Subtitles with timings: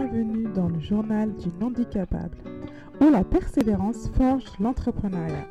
[0.00, 2.38] bienvenue dans le journal du non-décapable,
[3.02, 5.46] où la persévérance forge l'entrepreneuriat.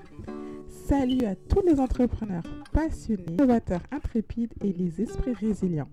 [0.67, 5.89] Salut à tous les entrepreneurs passionnés, innovateurs intrépides et les esprits résilients.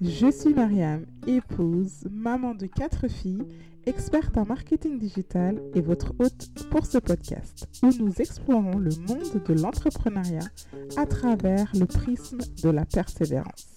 [0.00, 3.46] Je suis Mariam, épouse, maman de quatre filles,
[3.86, 9.44] experte en marketing digital et votre hôte pour ce podcast, où nous explorons le monde
[9.46, 10.48] de l'entrepreneuriat
[10.96, 13.73] à travers le prisme de la persévérance.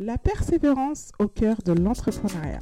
[0.00, 2.60] La persévérance au cœur de l'entrepreneuriat.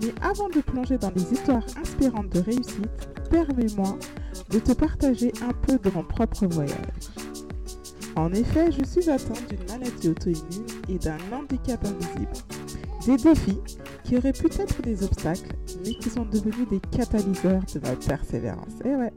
[0.00, 3.98] Mais avant de plonger dans des histoires inspirantes de réussite, permets-moi
[4.50, 7.10] de te partager un peu de mon propre voyage.
[8.14, 12.32] En effet, je suis atteinte d'une maladie auto-immune et d'un handicap invisible.
[13.04, 13.58] Des défis
[14.04, 18.74] qui auraient pu être des obstacles, mais qui sont devenus des catalyseurs de ma persévérance.
[18.84, 19.12] Eh ouais.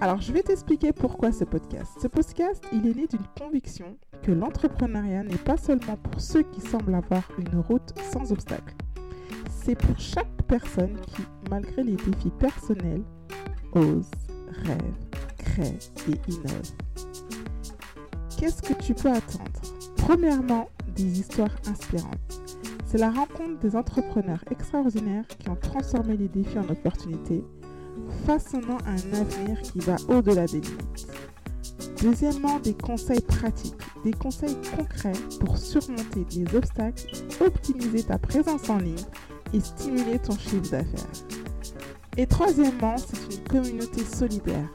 [0.00, 1.92] Alors, je vais t'expliquer pourquoi ce podcast.
[2.02, 6.60] Ce podcast, il est né d'une conviction que l'entrepreneuriat n'est pas seulement pour ceux qui
[6.60, 8.74] semblent avoir une route sans obstacles.
[9.48, 13.02] C'est pour chaque personne qui, malgré les défis personnels,
[13.72, 14.10] ose,
[14.64, 14.94] rêve,
[15.38, 16.72] crée et innove.
[18.36, 19.60] Qu'est-ce que tu peux attendre?
[19.96, 22.40] Premièrement, des histoires inspirantes.
[22.84, 27.44] C'est la rencontre des entrepreneurs extraordinaires qui ont transformé les défis en opportunités
[28.26, 31.08] façonnant un avenir qui va au-delà des limites.
[32.02, 37.06] Deuxièmement, des conseils pratiques, des conseils concrets pour surmonter les obstacles,
[37.40, 38.96] optimiser ta présence en ligne
[39.52, 41.10] et stimuler ton chiffre d'affaires.
[42.16, 44.68] Et troisièmement, c'est une communauté solidaire.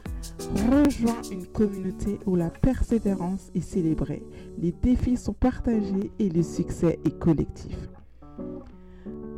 [0.70, 4.24] Rejoins une communauté où la persévérance est célébrée,
[4.58, 7.76] les défis sont partagés et le succès est collectif.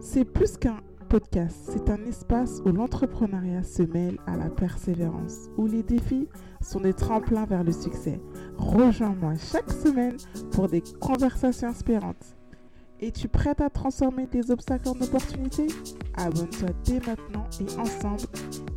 [0.00, 0.80] C'est plus qu'un
[1.50, 6.26] c'est un espace où l'entrepreneuriat se mêle à la persévérance, où les défis
[6.62, 8.18] sont des tremplins vers le succès.
[8.56, 10.16] Rejoins-moi chaque semaine
[10.52, 12.36] pour des conversations inspirantes.
[12.98, 15.66] Es-tu prête à transformer tes obstacles en opportunités?
[16.16, 18.22] Abonne-toi dès maintenant et ensemble,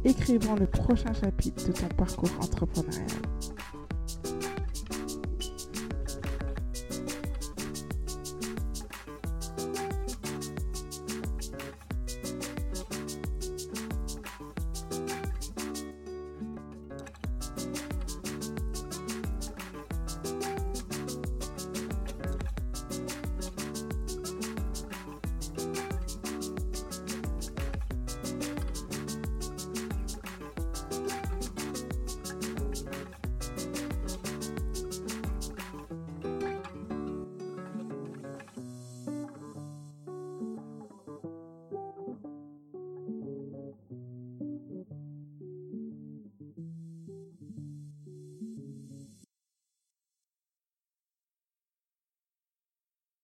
[0.03, 3.07] écrivons le prochain chapitre de ton parcours entrepreneurial.